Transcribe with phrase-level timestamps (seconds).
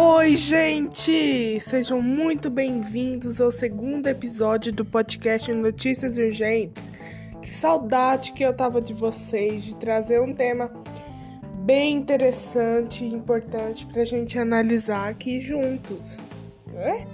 [0.00, 1.58] Oi, gente!
[1.60, 6.92] Sejam muito bem-vindos ao segundo episódio do podcast Notícias Urgentes.
[7.42, 10.70] Que saudade que eu tava de vocês, de trazer um tema
[11.64, 16.18] bem interessante e importante pra gente analisar aqui juntos,
[16.72, 17.04] né?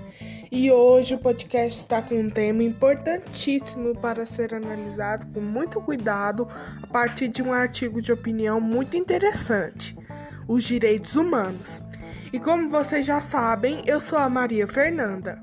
[0.52, 6.46] E hoje o podcast está com um tema importantíssimo para ser analisado com muito cuidado
[6.82, 9.96] a partir de um artigo de opinião muito interessante:
[10.46, 11.82] os direitos humanos.
[12.32, 15.40] E como vocês já sabem, eu sou a Maria Fernanda.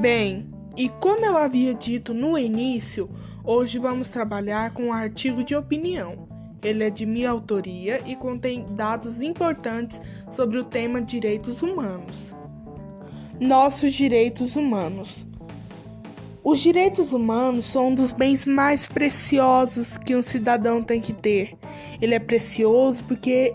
[0.00, 3.10] Bem, e como eu havia dito no início,
[3.44, 6.28] hoje vamos trabalhar com um artigo de opinião.
[6.62, 10.00] Ele é de minha autoria e contém dados importantes
[10.30, 12.34] sobre o tema direitos humanos.
[13.40, 15.27] Nossos direitos humanos.
[16.50, 21.54] Os direitos humanos são um dos bens mais preciosos que um cidadão tem que ter.
[22.00, 23.54] Ele é precioso porque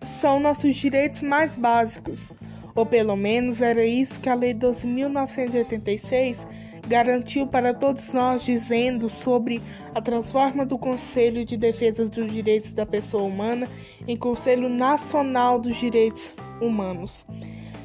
[0.00, 2.32] são nossos direitos mais básicos,
[2.72, 6.46] ou pelo menos era isso que a Lei 12.986
[6.86, 9.60] garantiu para todos nós, dizendo sobre
[9.92, 13.68] a transforma do Conselho de Defesa dos Direitos da Pessoa Humana
[14.06, 17.26] em Conselho Nacional dos Direitos Humanos.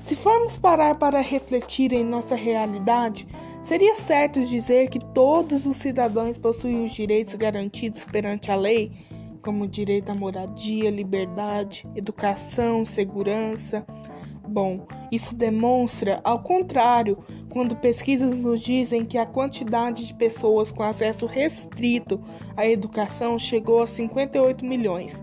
[0.04, 3.28] Se formos parar para refletir em nossa realidade,
[3.62, 8.92] Seria certo dizer que todos os cidadãos possuem os direitos garantidos perante a lei,
[9.42, 13.86] como direito à moradia, liberdade, educação, segurança?
[14.48, 17.18] Bom, isso demonstra ao contrário
[17.50, 22.20] quando pesquisas nos dizem que a quantidade de pessoas com acesso restrito
[22.56, 25.22] à educação chegou a 58 milhões.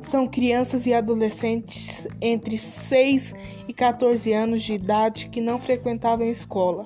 [0.00, 3.34] São crianças e adolescentes entre 6
[3.68, 6.84] e 14 anos de idade que não frequentavam escola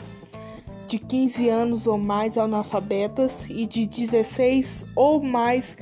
[0.86, 5.76] de 15 anos ou mais analfabetas e de 16 ou mais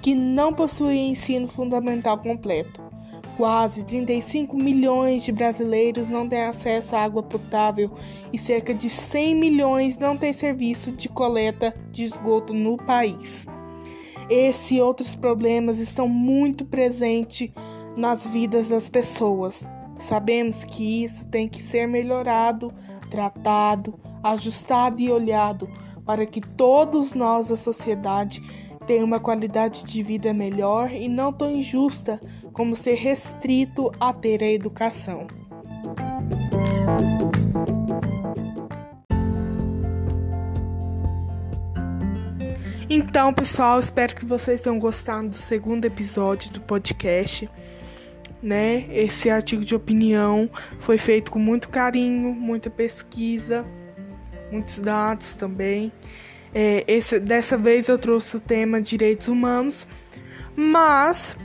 [0.00, 2.82] que não possuem ensino fundamental completo.
[3.36, 7.90] Quase 35 milhões de brasileiros não têm acesso à água potável
[8.32, 13.44] e cerca de 100 milhões não têm serviço de coleta de esgoto no país.
[14.30, 17.50] Esse e outros problemas estão muito presentes
[17.96, 19.68] nas vidas das pessoas.
[19.98, 22.72] Sabemos que isso tem que ser melhorado,
[23.10, 23.98] tratado,
[24.30, 25.68] ajustado e olhado
[26.04, 28.42] para que todos nós, a sociedade,
[28.86, 32.20] tenham uma qualidade de vida melhor e não tão injusta
[32.52, 35.26] como ser restrito a ter a educação.
[42.88, 47.50] Então, pessoal, espero que vocês tenham gostado do segundo episódio do podcast.
[48.40, 48.86] Né?
[48.90, 50.48] Esse artigo de opinião
[50.78, 53.66] foi feito com muito carinho, muita pesquisa
[54.50, 55.92] muitos dados também.
[56.54, 59.86] É, esse, dessa vez eu trouxe o tema direitos humanos,
[60.54, 61.36] mas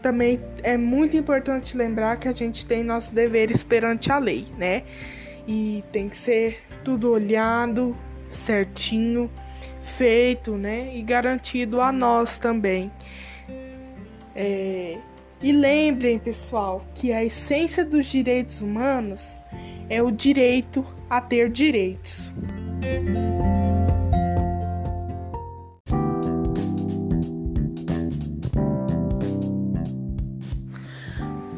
[0.00, 4.82] também é muito importante lembrar que a gente tem nossos deveres perante a lei, né?
[5.46, 7.96] E tem que ser tudo olhado,
[8.30, 9.30] certinho,
[9.80, 10.90] feito, né?
[10.94, 12.90] E garantido a nós também.
[14.34, 14.98] É...
[15.42, 19.42] E lembrem, pessoal, que a essência dos direitos humanos
[19.90, 22.32] é o direito a ter direitos.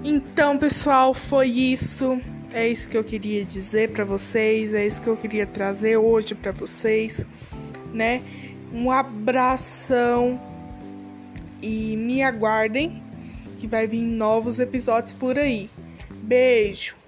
[0.03, 2.19] Então, pessoal, foi isso.
[2.55, 6.35] É isso que eu queria dizer para vocês, é isso que eu queria trazer hoje
[6.35, 7.27] para vocês,
[7.95, 8.23] né?
[8.73, 10.39] Um abração
[11.63, 13.03] e me aguardem
[13.59, 15.71] que vai vir novos episódios por aí.
[16.11, 17.02] Beijo.